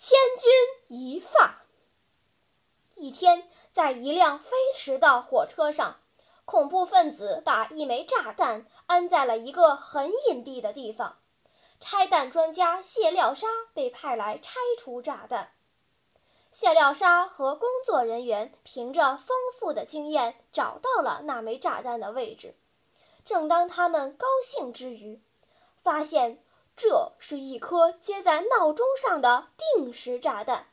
[0.00, 0.52] 千钧
[0.96, 1.62] 一发。
[2.94, 5.96] 一天，在一辆飞驰的火车上，
[6.44, 11.18] 恐怖分子把一枚炸弹安在了一个很隐蔽的地方。
[11.80, 15.52] 拆弹专家谢廖沙被派来拆除炸弹。
[16.52, 22.54] 谢廖沙和工作人员凭着丰富的经验找到了那枚炸弹的位置。
[23.24, 25.20] 正当他们高兴之余，
[25.82, 26.40] 发现。
[26.78, 30.68] 这是一颗接在闹钟上的定时炸弹，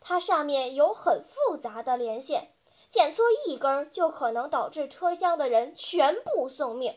[0.00, 2.54] 它上面有很复杂的连线，
[2.88, 6.96] 剪错一根就可能导致车厢的人全部送命。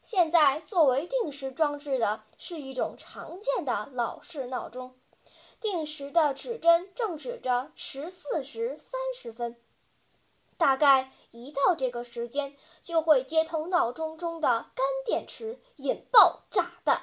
[0.00, 4.94] 现在作为定时装置的是一种常见的老式闹钟，
[5.60, 9.60] 定时的指针正指着十四时三十分，
[10.56, 17.02] 大概一到这个时间就会接通闹钟中的干电池，引爆炸弹。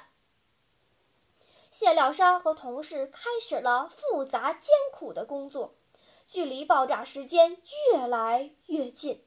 [1.74, 5.74] 谢廖沙和同事开始了复杂艰苦的工作，
[6.24, 9.24] 距离爆炸时间越来越近，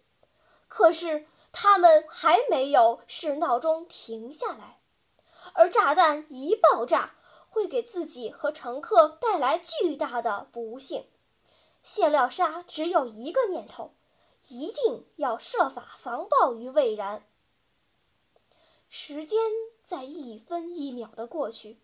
[0.69, 4.79] 可是他们还没有使闹钟停下来。
[5.55, 7.15] 而炸弹一爆炸，
[7.49, 11.05] 会给自己和乘客带来巨大的不幸。
[11.83, 13.93] 谢廖沙只有一个念头：
[14.47, 17.27] 一定要设法防爆于未然。
[18.87, 19.37] 时间
[19.83, 21.81] 在一分一秒的过去。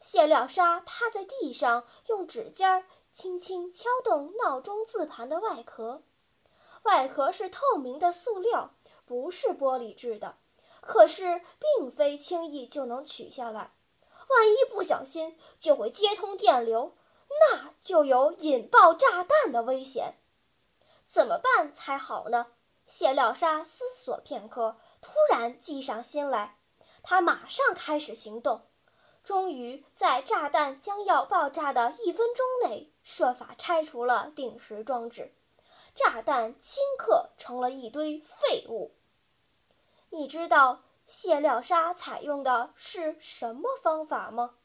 [0.00, 6.02] 谢廖沙趴在地上，用指尖轻轻敲动闹钟字盘的外壳。
[6.84, 8.72] 外壳是透明的塑料，
[9.04, 10.38] 不是玻璃制的，
[10.80, 11.42] 可是
[11.76, 13.74] 并非轻易就能取下来。
[14.30, 16.96] 万一不小心，就会接通电流，
[17.28, 20.14] 那就有引爆炸弹的危险。
[21.06, 22.46] 怎么办才好呢？
[22.86, 26.56] 谢廖沙思索片刻，突然计上心来，
[27.02, 28.62] 他马上开始行动。
[29.30, 35.32] 终于在炸弹将要爆炸的一分钟内，设法拆除了定时装置，
[35.94, 38.90] 炸弹顷刻成了一堆废物。
[40.08, 44.56] 你知道谢廖沙采用的是什么方法吗？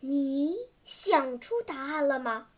[0.00, 0.56] 你
[0.86, 2.48] 想出答案了吗？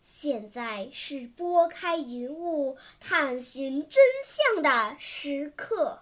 [0.00, 6.00] 现在是拨开云雾探寻真相的时刻。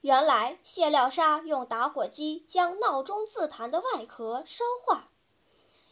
[0.00, 5.10] 原来谢廖沙用打火机将闹钟字盘的外壳烧化，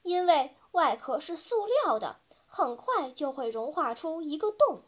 [0.02, 4.82] 因为外壳是塑料的，很快就会融化出一个洞。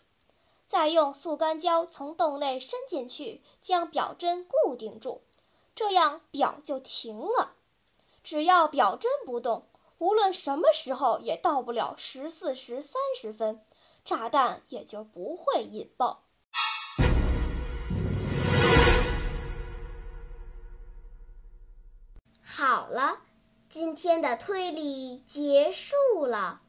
[0.68, 5.22] 再用速干胶从洞内伸进去，将表针固定住，
[5.74, 7.54] 这样表就停了。
[8.30, 13.62] 只要表针不动，无论什么时候也到不了十四时三十分，
[14.04, 16.24] 炸弹也就不会引爆。
[22.44, 23.20] 好了，
[23.70, 26.60] 今天的推理结束了。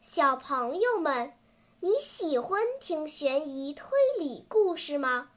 [0.00, 1.34] 小朋友们，
[1.78, 3.86] 你喜欢听悬疑推
[4.18, 5.30] 理故事吗？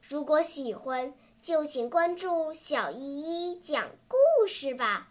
[0.00, 5.10] 如果喜欢，就请关注小依依讲故事吧。